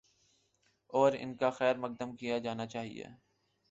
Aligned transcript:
اور 0.93 1.11
ان 1.19 1.35
کا 1.37 1.49
خیر 1.49 1.75
مقدم 1.77 2.15
کیا 2.15 2.37
جانا 2.37 2.65
چاہیے۔ 2.65 3.05